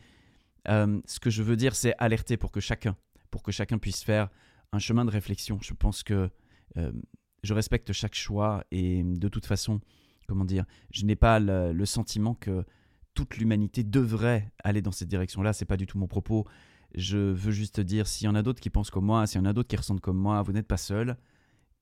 euh, 0.69 1.01
ce 1.05 1.19
que 1.19 1.29
je 1.29 1.43
veux 1.43 1.57
dire, 1.57 1.75
c'est 1.75 1.93
alerter 1.97 2.37
pour 2.37 2.51
que 2.51 2.61
chacun, 2.61 2.95
pour 3.31 3.43
que 3.43 3.51
chacun 3.51 3.77
puisse 3.77 4.01
faire 4.01 4.29
un 4.71 4.79
chemin 4.79 5.03
de 5.03 5.11
réflexion. 5.11 5.59
Je 5.61 5.73
pense 5.73 6.03
que 6.03 6.29
euh, 6.77 6.91
je 7.43 7.53
respecte 7.53 7.91
chaque 7.91 8.15
choix 8.15 8.63
et 8.71 9.03
de 9.03 9.27
toute 9.27 9.45
façon 9.45 9.81
comment 10.31 10.45
dire, 10.45 10.63
je 10.91 11.05
n'ai 11.05 11.17
pas 11.17 11.39
le, 11.39 11.85
sentiment 11.85 12.35
que 12.35 12.63
toute 13.13 13.35
l'humanité 13.35 13.83
devrait 13.83 14.49
aller 14.63 14.81
dans 14.81 14.93
cette 14.93 15.09
direction-là. 15.09 15.51
C'est 15.51 15.65
pas 15.65 15.75
du 15.75 15.85
tout 15.85 15.97
mon 15.97 16.07
propos. 16.07 16.47
Je 16.95 17.17
veux 17.17 17.51
juste 17.51 17.81
dire, 17.81 18.07
s'il 18.07 18.25
y 18.25 18.27
en 18.29 18.35
a 18.35 18.41
d'autres 18.41 18.61
qui 18.61 18.69
pensent 18.69 18.91
comme 18.91 19.05
moi, 19.05 19.27
s'il 19.27 19.41
y 19.41 19.43
en 19.43 19.45
a 19.45 19.51
d'autres 19.51 19.67
qui 19.67 19.75
ressentent 19.75 19.99
comme 19.99 20.17
moi, 20.17 20.41
vous 20.41 20.53
n'êtes 20.53 20.67
pas 20.67 20.77
seul. 20.77 21.17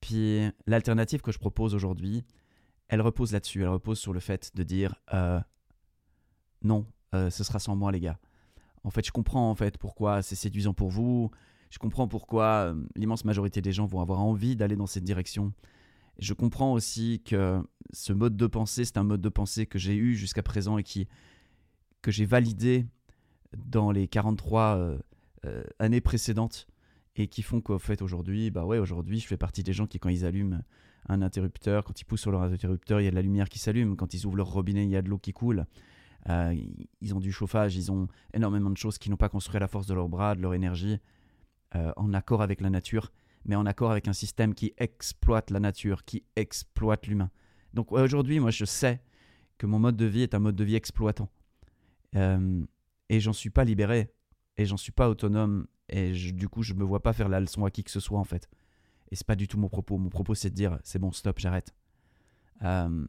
Puis 0.01 0.41
l'alternative 0.65 1.22
que 1.22 1.32
je 1.32 1.38
propose 1.38 1.75
aujourd'hui, 1.75 2.24
elle 2.88 3.01
repose 3.01 3.34
là-dessus. 3.34 3.62
Elle 3.62 3.70
repose 3.70 4.00
sur 4.00 4.13
le 4.13 4.20
fait 4.20 4.56
de 4.56 4.63
dire 4.63 4.96
euh, 5.13 5.39
non, 6.63 6.88
euh, 7.13 7.29
ce 7.29 7.44
sera 7.44 7.60
sans 7.60 7.75
moi, 7.75 7.91
les 7.91 8.00
gars. 8.00 8.18
En 8.84 8.89
fait, 8.89 9.06
je 9.06 9.12
comprends 9.12 9.51
en 9.51 9.56
fait 9.56 9.77
pourquoi 9.77 10.24
c'est 10.24 10.36
séduisant 10.36 10.74
pour 10.74 10.89
vous. 10.89 11.29
Je 11.70 11.77
comprends 11.77 12.08
pourquoi 12.08 12.74
euh, 12.74 12.84
l'immense 12.96 13.25
majorité 13.25 13.62
des 13.62 13.72
gens 13.72 13.86
vont 13.86 14.01
avoir 14.01 14.22
envie 14.22 14.56
d'aller 14.56 14.75
dans 14.75 14.88
cette 14.88 15.03
direction. 15.03 15.53
Je 16.19 16.33
comprends 16.33 16.73
aussi 16.73 17.21
que 17.25 17.61
ce 17.93 18.11
mode 18.11 18.35
de 18.35 18.45
pensée, 18.45 18.83
c'est 18.83 18.97
un 18.97 19.03
mode 19.03 19.21
de 19.21 19.29
pensée 19.29 19.65
que 19.65 19.79
j'ai 19.79 19.95
eu 19.95 20.15
jusqu'à 20.15 20.43
présent 20.43 20.77
et 20.77 20.83
qui, 20.83 21.07
que 22.01 22.11
j'ai 22.11 22.25
validé 22.25 22.85
dans 23.57 23.91
les 23.91 24.07
43 24.07 24.61
euh, 24.77 24.99
euh, 25.45 25.63
années 25.79 26.01
précédentes 26.01 26.67
et 27.15 27.27
qui 27.27 27.41
font 27.41 27.61
qu'au 27.61 27.79
fait 27.79 28.01
aujourd'hui, 28.01 28.51
bah 28.51 28.65
ouais, 28.65 28.79
aujourd'hui, 28.79 29.19
je 29.19 29.27
fais 29.27 29.38
partie 29.38 29.63
des 29.63 29.71
gens 29.71 29.88
qui, 29.88 29.97
quand 29.97 30.09
ils 30.09 30.25
allument 30.25 30.61
un 31.07 31.21
interrupteur, 31.21 31.85
quand 31.85 31.99
ils 32.01 32.05
poussent 32.05 32.21
sur 32.21 32.31
leur 32.31 32.41
interrupteur, 32.41 32.99
il 32.99 33.05
y 33.05 33.07
a 33.07 33.11
de 33.11 33.15
la 33.15 33.21
lumière 33.21 33.47
qui 33.47 33.57
s'allume. 33.57 33.95
Quand 33.95 34.13
ils 34.13 34.25
ouvrent 34.25 34.38
leur 34.38 34.51
robinet, 34.51 34.83
il 34.83 34.89
y 34.89 34.97
a 34.97 35.01
de 35.01 35.09
l'eau 35.09 35.17
qui 35.17 35.31
coule. 35.31 35.65
Euh, 36.29 36.53
ils 36.99 37.15
ont 37.15 37.21
du 37.21 37.31
chauffage, 37.31 37.77
ils 37.77 37.93
ont 37.93 38.09
énormément 38.33 38.69
de 38.69 38.77
choses 38.77 38.97
qui 38.97 39.09
n'ont 39.09 39.17
pas 39.17 39.29
construit 39.29 39.55
à 39.55 39.61
la 39.61 39.69
force 39.69 39.88
de 39.88 39.93
leurs 39.93 40.09
bras, 40.09 40.35
de 40.35 40.41
leur 40.41 40.53
énergie, 40.53 40.99
en 41.97 42.13
accord 42.13 42.41
avec 42.41 42.61
la 42.61 42.71
nature 42.71 43.11
mais 43.46 43.55
en 43.55 43.65
accord 43.65 43.91
avec 43.91 44.08
un 44.08 44.13
système 44.13 44.53
qui 44.53 44.74
exploite 44.77 45.51
la 45.51 45.60
nature, 45.60 46.05
qui 46.05 46.24
exploite 46.36 47.08
l'humain. 47.08 47.31
Donc 47.74 47.91
aujourd'hui, 47.91 48.39
moi, 48.39 48.51
je 48.51 48.65
sais 48.65 49.01
que 49.58 49.65
mon 49.65 49.79
mode 49.79 49.98
de 49.98 50.05
vie 50.05 50.22
est 50.22 50.34
un 50.34 50.39
mode 50.39 50.55
de 50.55 50.63
vie 50.63 50.75
exploitant. 50.75 51.29
Euh, 52.15 52.65
et 53.10 53.19
j'en 53.19 53.34
suis 53.34 53.50
pas 53.50 53.63
libéré, 53.63 54.13
et 54.58 54.65
j'en 54.65 54.77
suis 54.77 54.91
pas 54.91 55.10
autonome, 55.10 55.67
et 55.89 56.12
du 56.12 56.48
coup, 56.48 56.63
je 56.63 56.74
me 56.74 56.84
vois 56.84 57.01
pas 57.01 57.13
faire 57.13 57.29
la 57.29 57.39
leçon 57.39 57.65
à 57.65 57.72
qui 57.72 57.84
que 57.84 57.91
ce 57.91 58.00
soit, 58.00 58.19
en 58.19 58.24
fait. 58.24 58.50
Et 59.12 59.15
c'est 59.15 59.25
pas 59.25 59.36
du 59.36 59.48
tout 59.48 59.58
mon 59.58 59.69
propos. 59.69 59.98
Mon 59.98 60.10
propos, 60.10 60.36
c'est 60.36 60.50
de 60.50 60.55
dire, 60.55 60.79
c'est 60.84 61.00
bon, 61.00 61.12
stop, 61.12 61.39
j'arrête. 61.39 61.74
Euh, 62.63 63.08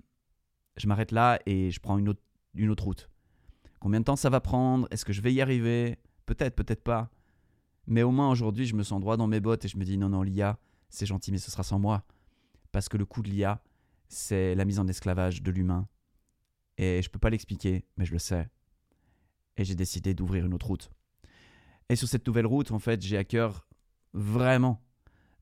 je 0.77 0.87
m'arrête 0.87 1.13
là 1.13 1.39
et 1.45 1.71
je 1.71 1.81
prends 1.81 1.99
une 1.99 2.09
autre 2.09 2.85
route. 2.85 3.11
Combien 3.81 4.01
de 4.01 4.05
temps 4.05 4.17
ça 4.17 4.31
va 4.31 4.41
prendre? 4.41 4.89
Est-ce 4.91 5.05
que 5.05 5.13
je 5.13 5.21
vais 5.21 5.33
y 5.33 5.41
arriver? 5.41 5.99
Peut-être, 6.27 6.55
peut-être 6.55 6.83
pas. 6.83 7.11
Mais 7.87 8.03
au 8.03 8.11
moins 8.11 8.31
aujourd'hui, 8.31 8.67
je 8.67 8.75
me 8.75 8.83
sens 8.83 9.01
droit 9.01 9.17
dans 9.17 9.27
mes 9.27 9.41
bottes 9.41 9.65
et 9.65 9.69
je 9.69 9.77
me 9.77 9.85
dis 9.85 9.99
non, 9.99 10.09
non, 10.09 10.23
l'IA, 10.23 10.59
c'est 10.89 11.07
gentil, 11.07 11.33
mais 11.33 11.39
ce 11.39 11.51
sera 11.51 11.63
sans 11.63 11.79
moi. 11.79 12.05
Parce 12.73 12.89
que 12.89 12.97
le 12.97 13.05
coût 13.05 13.23
de 13.23 13.29
l'IA, 13.29 13.63
c'est 14.09 14.55
la 14.55 14.65
mise 14.65 14.79
en 14.79 14.87
esclavage 14.89 15.43
de 15.43 15.51
l'humain. 15.51 15.89
Et 16.79 17.03
je 17.03 17.11
peux 17.11 17.19
pas 17.19 17.31
l'expliquer, 17.31 17.85
mais 17.97 18.05
je 18.05 18.13
le 18.13 18.19
sais. 18.19 18.49
Et 19.57 19.65
j'ai 19.65 19.75
décidé 19.75 20.15
d'ouvrir 20.15 20.47
une 20.47 20.55
autre 20.55 20.67
route. 20.67 20.91
Et 21.89 21.97
sur 21.97 22.09
cette 22.09 22.27
nouvelle 22.27 22.47
route, 22.47 22.71
en 22.71 22.79
fait, 22.79 23.03
j'ai 23.03 23.17
à 23.17 23.25
cœur 23.25 23.69
vraiment 24.13 24.83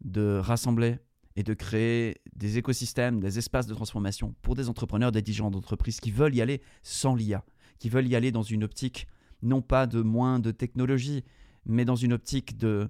de 0.01 0.39
rassembler 0.39 0.99
et 1.37 1.43
de 1.43 1.55
créer 1.55 2.21
des 2.35 2.59
écosystèmes, 2.59 3.21
des 3.21 3.39
espaces 3.39 3.67
de 3.67 3.75
transformation 3.75 4.35
pour 4.43 4.55
des 4.55 4.69
entrepreneurs, 4.69 5.13
des 5.13 5.23
dirigeants 5.23 5.51
d'entreprise 5.51 6.01
qui 6.01 6.11
veulent 6.11 6.35
y 6.35 6.43
aller 6.43 6.63
sans 6.83 7.15
l'IA, 7.15 7.45
qui 7.79 7.89
veulent 7.89 8.09
y 8.09 8.17
aller 8.17 8.33
dans 8.33 8.43
une 8.43 8.65
optique 8.65 9.07
non 9.43 9.63
pas 9.63 9.87
de 9.87 10.03
moins 10.03 10.41
de 10.41 10.51
technologie, 10.51 11.25
mais 11.69 11.85
dans 11.85 11.97
une 11.97 12.13
optique 12.13 12.57
de 12.57 12.89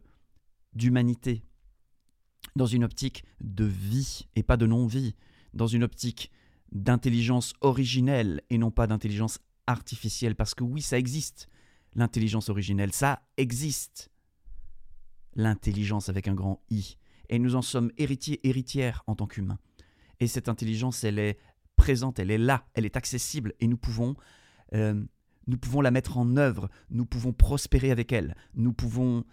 d'humanité, 0.75 1.43
dans 2.57 2.67
une 2.67 2.85
optique 2.85 3.25
de 3.41 3.65
vie 3.65 4.29
et 4.37 4.43
pas 4.43 4.57
de 4.57 4.67
non-vie, 4.67 5.15
dans 5.55 5.67
une 5.67 5.83
optique 5.83 6.31
d'intelligence 6.73 7.55
originelle 7.61 8.43
et 8.51 8.59
non 8.59 8.71
pas 8.71 8.87
d'intelligence 8.87 9.41
artificielle, 9.67 10.37
parce 10.37 10.55
que 10.55 10.65
oui, 10.65 10.83
ça 10.83 10.99
existe, 10.99 11.49
l'intelligence 11.95 12.49
originelle, 12.49 12.93
ça 12.93 13.23
existe. 13.37 14.11
L'intelligence 15.35 16.09
avec 16.09 16.29
un 16.29 16.35
grand 16.35 16.63
I. 16.71 16.97
Et 17.29 17.39
nous 17.39 17.57
en 17.57 17.63
sommes 17.63 17.91
héritiers, 17.99 18.47
héritières 18.47 19.03
en 19.07 19.15
tant 19.15 19.27
qu'humains. 19.27 19.59
Et 20.21 20.27
cette 20.27 20.49
intelligence, 20.49 21.05
elle 21.05 21.19
est 21.19 21.39
présente, 21.77 22.19
elle 22.19 22.31
est 22.31 22.39
là, 22.39 22.67
elle 22.75 22.85
est 22.85 22.97
accessible, 22.97 23.55
et 23.61 23.69
nous 23.69 23.77
pouvons 23.77 24.17
euh, 24.75 25.03
nous 25.49 25.59
pouvons 25.59 25.81
la 25.81 25.91
mettre 25.91 26.19
en 26.19 26.37
œuvre, 26.37 26.69
nous 26.91 27.07
pouvons 27.07 27.33
prospérer 27.33 27.91
avec 27.91 28.13
elle, 28.13 28.37
nous 28.55 28.73
pouvons 28.73 29.25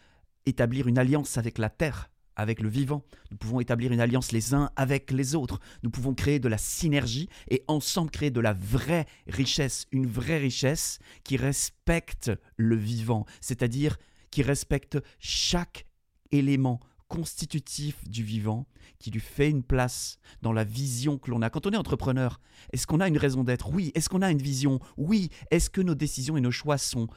établir 0.45 0.87
une 0.87 0.97
alliance 0.97 1.37
avec 1.37 1.57
la 1.57 1.69
terre, 1.69 2.09
avec 2.35 2.61
le 2.61 2.69
vivant, 2.69 3.03
nous 3.31 3.37
pouvons 3.37 3.59
établir 3.59 3.91
une 3.91 3.99
alliance 3.99 4.31
les 4.31 4.53
uns 4.53 4.71
avec 4.75 5.11
les 5.11 5.35
autres, 5.35 5.59
nous 5.83 5.89
pouvons 5.89 6.13
créer 6.13 6.39
de 6.39 6.47
la 6.47 6.57
synergie 6.57 7.29
et 7.49 7.63
ensemble 7.67 8.11
créer 8.11 8.31
de 8.31 8.41
la 8.41 8.53
vraie 8.53 9.05
richesse, 9.27 9.87
une 9.91 10.07
vraie 10.07 10.39
richesse 10.39 10.99
qui 11.23 11.37
respecte 11.37 12.31
le 12.57 12.75
vivant, 12.75 13.25
c'est-à-dire 13.41 13.97
qui 14.31 14.41
respecte 14.41 14.97
chaque 15.19 15.85
élément 16.31 16.79
constitutif 17.07 18.07
du 18.07 18.23
vivant 18.23 18.67
qui 18.99 19.11
lui 19.11 19.19
fait 19.19 19.49
une 19.49 19.63
place 19.63 20.17
dans 20.41 20.53
la 20.53 20.63
vision 20.63 21.17
que 21.17 21.29
l'on 21.31 21.41
a. 21.41 21.49
Quand 21.49 21.67
on 21.67 21.71
est 21.71 21.77
entrepreneur, 21.77 22.39
est-ce 22.73 22.87
qu'on 22.87 22.99
a 22.99 23.07
une 23.07 23.17
raison 23.17 23.43
d'être? 23.43 23.69
Oui. 23.71 23.91
Est-ce 23.95 24.09
qu'on 24.09 24.21
a 24.21 24.31
une 24.31 24.41
vision? 24.41 24.79
Oui. 24.97 25.29
Est-ce 25.51 25.69
que 25.69 25.81
nos 25.81 25.95
décisions 25.95 26.37
et 26.37 26.41
nos 26.41 26.51
choix 26.51 26.77
sont 26.77 27.07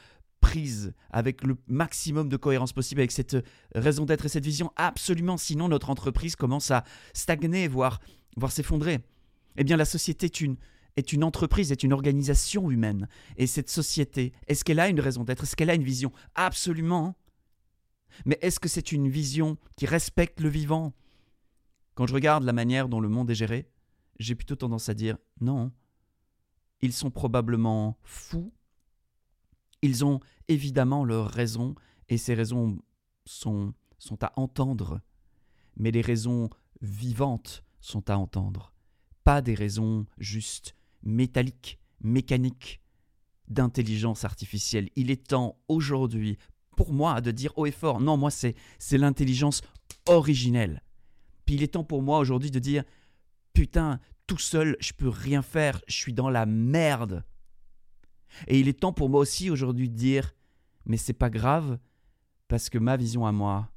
prises 0.40 0.92
avec 1.10 1.42
le 1.42 1.56
maximum 1.66 2.28
de 2.28 2.36
cohérence 2.36 2.72
possible 2.72 3.00
avec 3.00 3.12
cette 3.12 3.36
raison 3.74 4.04
d'être 4.04 4.26
et 4.26 4.28
cette 4.28 4.44
vision? 4.44 4.72
Absolument. 4.76 5.36
Sinon, 5.36 5.68
notre 5.68 5.90
entreprise 5.90 6.36
commence 6.36 6.70
à 6.70 6.84
stagner, 7.12 7.68
voire, 7.68 8.00
voire 8.36 8.52
s'effondrer. 8.52 9.00
Eh 9.56 9.64
bien, 9.64 9.76
la 9.76 9.84
société 9.84 10.26
est 10.26 10.40
une, 10.40 10.56
est 10.96 11.12
une 11.12 11.24
entreprise, 11.24 11.72
est 11.72 11.82
une 11.82 11.92
organisation 11.92 12.70
humaine. 12.70 13.08
Et 13.36 13.46
cette 13.46 13.70
société, 13.70 14.32
est-ce 14.46 14.64
qu'elle 14.64 14.80
a 14.80 14.88
une 14.88 15.00
raison 15.00 15.24
d'être? 15.24 15.44
Est-ce 15.44 15.56
qu'elle 15.56 15.70
a 15.70 15.74
une 15.74 15.82
vision? 15.84 16.12
Absolument. 16.34 17.16
Mais 18.24 18.38
est-ce 18.42 18.60
que 18.60 18.68
c'est 18.68 18.92
une 18.92 19.08
vision 19.08 19.56
qui 19.76 19.86
respecte 19.86 20.40
le 20.40 20.48
vivant? 20.48 20.94
Quand 21.94 22.06
je 22.06 22.14
regarde 22.14 22.44
la 22.44 22.52
manière 22.52 22.88
dont 22.88 23.00
le 23.00 23.08
monde 23.08 23.30
est 23.30 23.34
géré, 23.34 23.68
j'ai 24.18 24.34
plutôt 24.34 24.56
tendance 24.56 24.88
à 24.88 24.94
dire 24.94 25.18
non. 25.40 25.72
Ils 26.80 26.92
sont 26.92 27.10
probablement 27.10 27.98
fous. 28.02 28.52
Ils 29.82 30.04
ont 30.04 30.20
évidemment 30.48 31.04
leurs 31.04 31.28
raisons, 31.28 31.74
et 32.08 32.16
ces 32.16 32.34
raisons 32.34 32.78
sont, 33.24 33.74
sont 33.98 34.22
à 34.24 34.32
entendre. 34.36 35.00
Mais 35.76 35.90
les 35.90 36.00
raisons 36.00 36.50
vivantes 36.80 37.64
sont 37.80 38.10
à 38.10 38.16
entendre. 38.16 38.72
Pas 39.24 39.42
des 39.42 39.54
raisons 39.54 40.06
juste 40.18 40.74
métalliques, 41.02 41.78
mécaniques, 42.00 42.80
d'intelligence 43.48 44.24
artificielle. 44.24 44.90
Il 44.96 45.10
est 45.10 45.28
temps 45.28 45.58
aujourd'hui, 45.68 46.38
pour 46.78 46.92
moi 46.92 47.20
de 47.20 47.32
dire 47.32 47.52
haut 47.56 47.66
et 47.66 47.72
fort, 47.72 48.00
non, 48.00 48.16
moi 48.16 48.30
c'est, 48.30 48.54
c'est 48.78 48.98
l'intelligence 48.98 49.62
originelle. 50.06 50.84
Puis 51.44 51.56
il 51.56 51.64
est 51.64 51.74
temps 51.74 51.82
pour 51.82 52.02
moi 52.02 52.20
aujourd'hui 52.20 52.52
de 52.52 52.60
dire, 52.60 52.84
putain, 53.52 53.98
tout 54.28 54.38
seul, 54.38 54.76
je 54.78 54.92
peux 54.92 55.08
rien 55.08 55.42
faire, 55.42 55.80
je 55.88 55.96
suis 55.96 56.12
dans 56.12 56.30
la 56.30 56.46
merde. 56.46 57.24
Et 58.46 58.60
il 58.60 58.68
est 58.68 58.78
temps 58.78 58.92
pour 58.92 59.08
moi 59.10 59.18
aussi 59.18 59.50
aujourd'hui 59.50 59.88
de 59.88 59.96
dire, 59.96 60.36
mais 60.84 60.96
c'est 60.96 61.14
pas 61.14 61.30
grave, 61.30 61.80
parce 62.46 62.70
que 62.70 62.78
ma 62.78 62.96
vision 62.96 63.26
à 63.26 63.32
moi, 63.32 63.72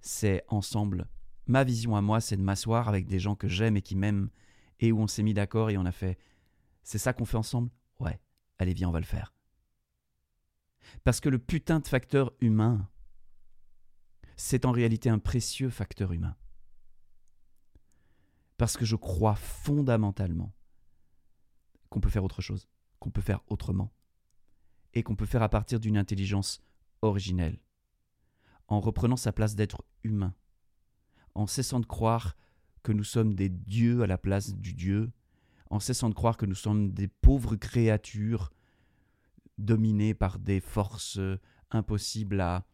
c'est 0.00 0.42
ensemble. 0.48 1.08
Ma 1.46 1.62
vision 1.62 1.94
à 1.94 2.00
moi, 2.00 2.22
c'est 2.22 2.38
de 2.38 2.42
m'asseoir 2.42 2.88
avec 2.88 3.06
des 3.06 3.18
gens 3.18 3.34
que 3.34 3.48
j'aime 3.48 3.76
et 3.76 3.82
qui 3.82 3.96
m'aiment, 3.96 4.30
et 4.78 4.92
où 4.92 5.00
on 5.00 5.06
s'est 5.06 5.22
mis 5.22 5.34
d'accord 5.34 5.68
et 5.68 5.76
on 5.76 5.84
a 5.84 5.92
fait, 5.92 6.16
c'est 6.84 6.96
ça 6.96 7.12
qu'on 7.12 7.26
fait 7.26 7.36
ensemble? 7.36 7.68
Ouais, 7.98 8.18
allez, 8.58 8.72
viens, 8.72 8.88
on 8.88 8.92
va 8.92 9.00
le 9.00 9.04
faire. 9.04 9.34
Parce 11.04 11.20
que 11.20 11.28
le 11.28 11.38
putain 11.38 11.80
de 11.80 11.88
facteur 11.88 12.32
humain, 12.40 12.88
c'est 14.36 14.64
en 14.64 14.72
réalité 14.72 15.10
un 15.10 15.18
précieux 15.18 15.70
facteur 15.70 16.12
humain. 16.12 16.36
Parce 18.56 18.76
que 18.76 18.84
je 18.84 18.96
crois 18.96 19.34
fondamentalement 19.34 20.54
qu'on 21.88 22.00
peut 22.00 22.10
faire 22.10 22.24
autre 22.24 22.42
chose, 22.42 22.68
qu'on 22.98 23.10
peut 23.10 23.20
faire 23.20 23.40
autrement, 23.48 23.92
et 24.94 25.02
qu'on 25.02 25.16
peut 25.16 25.26
faire 25.26 25.42
à 25.42 25.48
partir 25.48 25.80
d'une 25.80 25.96
intelligence 25.96 26.62
originelle, 27.02 27.58
en 28.68 28.80
reprenant 28.80 29.16
sa 29.16 29.32
place 29.32 29.54
d'être 29.54 29.84
humain, 30.04 30.34
en 31.34 31.46
cessant 31.46 31.80
de 31.80 31.86
croire 31.86 32.36
que 32.82 32.92
nous 32.92 33.04
sommes 33.04 33.34
des 33.34 33.48
dieux 33.48 34.02
à 34.02 34.06
la 34.06 34.18
place 34.18 34.54
du 34.54 34.74
Dieu, 34.74 35.12
en 35.70 35.80
cessant 35.80 36.08
de 36.08 36.14
croire 36.14 36.36
que 36.36 36.46
nous 36.46 36.54
sommes 36.54 36.92
des 36.92 37.08
pauvres 37.08 37.56
créatures 37.56 38.52
dominé 39.60 40.14
par 40.14 40.38
des 40.38 40.60
forces 40.60 41.18
euh, 41.18 41.38
impossibles 41.70 42.40
à 42.40 42.66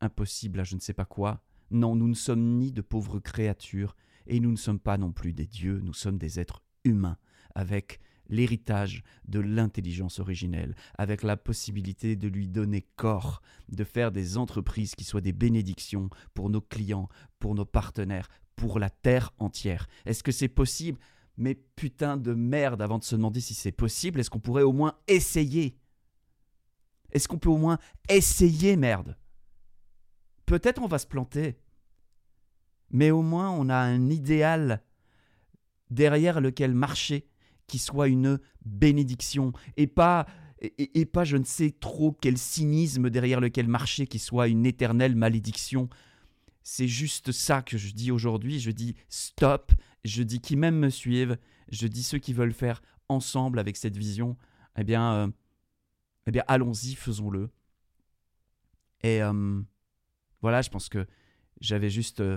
impossibles 0.00 0.60
à 0.60 0.64
je 0.64 0.74
ne 0.74 0.80
sais 0.80 0.92
pas 0.92 1.04
quoi. 1.04 1.42
Non, 1.70 1.96
nous 1.96 2.08
ne 2.08 2.14
sommes 2.14 2.58
ni 2.58 2.70
de 2.70 2.82
pauvres 2.82 3.18
créatures, 3.18 3.96
et 4.26 4.40
nous 4.40 4.50
ne 4.50 4.56
sommes 4.56 4.78
pas 4.78 4.98
non 4.98 5.12
plus 5.12 5.32
des 5.32 5.46
dieux, 5.46 5.80
nous 5.82 5.94
sommes 5.94 6.18
des 6.18 6.38
êtres 6.38 6.62
humains, 6.84 7.16
avec 7.54 8.00
l'héritage 8.28 9.02
de 9.26 9.40
l'intelligence 9.40 10.18
originelle, 10.18 10.74
avec 10.98 11.22
la 11.22 11.36
possibilité 11.36 12.16
de 12.16 12.28
lui 12.28 12.48
donner 12.48 12.82
corps, 12.96 13.40
de 13.68 13.84
faire 13.84 14.12
des 14.12 14.36
entreprises 14.36 14.94
qui 14.94 15.04
soient 15.04 15.20
des 15.20 15.32
bénédictions 15.32 16.10
pour 16.34 16.50
nos 16.50 16.60
clients, 16.60 17.08
pour 17.38 17.54
nos 17.54 17.64
partenaires, 17.64 18.28
pour 18.56 18.78
la 18.78 18.90
terre 18.90 19.32
entière. 19.38 19.86
Est-ce 20.06 20.22
que 20.22 20.32
c'est 20.32 20.48
possible? 20.48 20.98
Mais 21.36 21.54
putain 21.54 22.16
de 22.16 22.34
merde 22.34 22.82
avant 22.82 22.98
de 22.98 23.04
se 23.04 23.14
demander 23.14 23.40
si 23.40 23.54
c'est 23.54 23.72
possible, 23.72 24.20
est-ce 24.20 24.30
qu'on 24.30 24.40
pourrait 24.40 24.62
au 24.62 24.72
moins 24.72 24.94
essayer? 25.08 25.78
Est-ce 27.12 27.28
qu'on 27.28 27.38
peut 27.38 27.50
au 27.50 27.58
moins 27.58 27.78
essayer, 28.08 28.76
merde? 28.76 29.16
Peut-être 30.46 30.82
on 30.82 30.86
va 30.86 30.98
se 30.98 31.06
planter, 31.06 31.58
mais 32.90 33.10
au 33.10 33.22
moins 33.22 33.50
on 33.50 33.68
a 33.68 33.76
un 33.76 34.10
idéal 34.10 34.82
derrière 35.90 36.40
lequel 36.40 36.74
marcher 36.74 37.28
qui 37.66 37.78
soit 37.78 38.08
une 38.08 38.38
bénédiction 38.64 39.52
et 39.76 39.86
pas 39.86 40.26
et, 40.60 41.04
pas 41.04 41.24
je 41.24 41.36
ne 41.36 41.44
sais 41.44 41.70
trop 41.70 42.12
quel 42.12 42.38
cynisme 42.38 43.10
derrière 43.10 43.40
lequel 43.40 43.68
marcher 43.68 44.06
qui 44.06 44.18
soit 44.18 44.48
une 44.48 44.64
éternelle 44.64 45.14
malédiction. 45.14 45.90
C'est 46.68 46.88
juste 46.88 47.30
ça 47.30 47.62
que 47.62 47.78
je 47.78 47.92
dis 47.92 48.10
aujourd'hui. 48.10 48.58
Je 48.58 48.72
dis 48.72 48.96
stop. 49.08 49.70
Je 50.04 50.24
dis 50.24 50.40
qui 50.40 50.56
même 50.56 50.76
me 50.76 50.90
suivent. 50.90 51.38
Je 51.70 51.86
dis 51.86 52.02
ceux 52.02 52.18
qui 52.18 52.32
veulent 52.32 52.52
faire 52.52 52.82
ensemble 53.08 53.60
avec 53.60 53.76
cette 53.76 53.96
vision. 53.96 54.36
Eh 54.76 54.82
bien, 54.82 55.14
euh, 55.14 55.28
eh 56.26 56.32
bien 56.32 56.42
allons-y, 56.48 56.96
faisons-le. 56.96 57.50
Et 59.04 59.22
euh, 59.22 59.62
voilà, 60.42 60.60
je 60.60 60.68
pense 60.68 60.88
que 60.88 61.06
j'avais 61.60 61.88
juste 61.88 62.18
euh, 62.18 62.36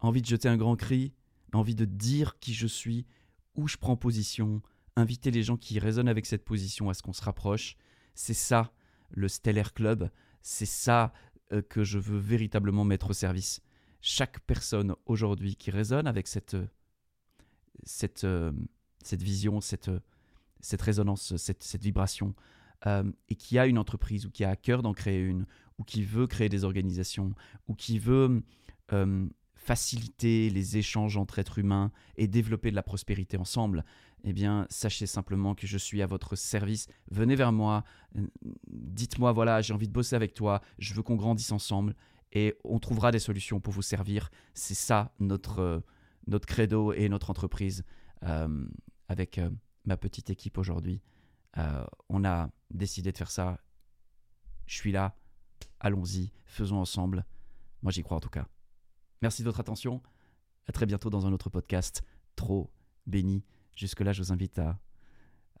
envie 0.00 0.22
de 0.22 0.26
jeter 0.26 0.48
un 0.48 0.56
grand 0.56 0.74
cri, 0.74 1.14
envie 1.52 1.76
de 1.76 1.84
dire 1.84 2.40
qui 2.40 2.54
je 2.54 2.66
suis, 2.66 3.06
où 3.54 3.68
je 3.68 3.76
prends 3.76 3.96
position, 3.96 4.60
inviter 4.96 5.30
les 5.30 5.44
gens 5.44 5.56
qui 5.56 5.78
résonnent 5.78 6.08
avec 6.08 6.26
cette 6.26 6.44
position 6.44 6.90
à 6.90 6.94
ce 6.94 7.02
qu'on 7.02 7.12
se 7.12 7.22
rapproche. 7.22 7.76
C'est 8.16 8.34
ça 8.34 8.72
le 9.10 9.28
Stellar 9.28 9.72
Club, 9.72 10.10
c'est 10.40 10.66
ça 10.66 11.12
que 11.60 11.84
je 11.84 11.98
veux 11.98 12.18
véritablement 12.18 12.84
mettre 12.84 13.10
au 13.10 13.12
service. 13.12 13.60
Chaque 14.00 14.40
personne 14.40 14.94
aujourd'hui 15.06 15.56
qui 15.56 15.70
résonne 15.70 16.06
avec 16.06 16.26
cette, 16.26 16.56
cette, 17.84 18.24
euh, 18.24 18.52
cette 19.02 19.22
vision, 19.22 19.60
cette, 19.60 19.90
cette 20.60 20.82
résonance, 20.82 21.36
cette, 21.36 21.62
cette 21.62 21.82
vibration, 21.82 22.34
euh, 22.86 23.10
et 23.28 23.34
qui 23.34 23.58
a 23.58 23.66
une 23.66 23.78
entreprise 23.78 24.26
ou 24.26 24.30
qui 24.30 24.44
a 24.44 24.50
à 24.50 24.56
cœur 24.56 24.82
d'en 24.82 24.92
créer 24.92 25.20
une, 25.20 25.46
ou 25.78 25.84
qui 25.84 26.04
veut 26.04 26.26
créer 26.26 26.48
des 26.48 26.64
organisations, 26.64 27.34
ou 27.68 27.74
qui 27.74 27.98
veut 27.98 28.42
faciliter 29.54 30.50
les 30.50 30.76
échanges 30.76 31.16
entre 31.16 31.38
êtres 31.38 31.58
humains 31.58 31.92
et 32.16 32.26
développer 32.26 32.70
de 32.70 32.76
la 32.76 32.82
prospérité 32.82 33.38
ensemble, 33.38 33.84
eh 34.24 34.32
bien, 34.32 34.66
sachez 34.70 35.06
simplement 35.06 35.54
que 35.54 35.66
je 35.66 35.78
suis 35.78 36.02
à 36.02 36.06
votre 36.06 36.36
service. 36.36 36.86
Venez 37.10 37.34
vers 37.34 37.52
moi, 37.52 37.84
euh, 38.16 38.26
dites-moi, 38.68 39.32
voilà, 39.32 39.60
j'ai 39.60 39.74
envie 39.74 39.88
de 39.88 39.92
bosser 39.92 40.14
avec 40.14 40.34
toi, 40.34 40.60
je 40.78 40.94
veux 40.94 41.02
qu'on 41.02 41.16
grandisse 41.16 41.52
ensemble 41.52 41.94
et 42.32 42.54
on 42.64 42.78
trouvera 42.78 43.10
des 43.10 43.18
solutions 43.18 43.60
pour 43.60 43.72
vous 43.72 43.82
servir. 43.82 44.30
C'est 44.54 44.74
ça 44.74 45.12
notre, 45.18 45.58
euh, 45.58 45.80
notre 46.26 46.46
credo 46.46 46.92
et 46.92 47.08
notre 47.08 47.30
entreprise 47.30 47.84
euh, 48.22 48.64
avec 49.08 49.40
ma 49.84 49.96
petite 49.96 50.30
équipe 50.30 50.56
aujourd'hui. 50.56 51.02
on 52.08 52.24
a 52.24 52.50
décidé 52.70 53.12
de 53.12 53.16
faire 53.18 53.30
ça. 53.30 53.58
Je 54.66 54.76
suis 54.76 54.92
là. 54.92 55.16
Allons-y, 55.80 56.32
faisons 56.46 56.78
ensemble. 56.78 57.26
Moi, 57.82 57.92
j'y 57.92 58.02
crois 58.02 58.16
en 58.16 58.20
tout 58.20 58.30
cas. 58.30 58.46
Merci 59.20 59.42
de 59.42 59.48
votre 59.48 59.60
attention. 59.60 60.00
À 60.66 60.72
très 60.72 60.86
bientôt 60.86 61.10
dans 61.10 61.26
un 61.26 61.32
autre 61.32 61.50
podcast. 61.50 62.02
Trop 62.36 62.72
béni. 63.06 63.44
Jusque-là, 63.76 64.12
je 64.12 64.22
vous 64.22 64.32
invite 64.32 64.60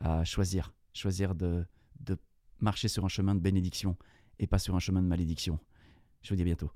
à, 0.00 0.24
choisir, 0.24 0.74
choisir 0.92 1.34
de, 1.34 1.64
de 2.00 2.18
marcher 2.58 2.88
sur 2.88 3.04
un 3.04 3.08
chemin 3.08 3.34
de 3.34 3.40
bénédiction 3.40 3.96
et 4.38 4.46
pas 4.46 4.58
sur 4.58 4.74
un 4.74 4.80
chemin 4.80 5.02
de 5.02 5.06
malédiction. 5.06 5.58
Je 6.22 6.30
vous 6.30 6.36
dis 6.36 6.42
à 6.42 6.44
bientôt. 6.44 6.70